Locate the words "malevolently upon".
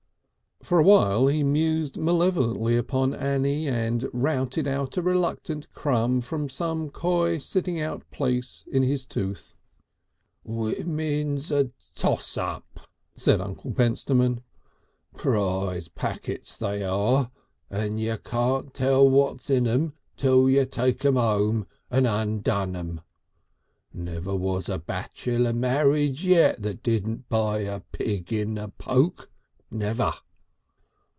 1.97-3.15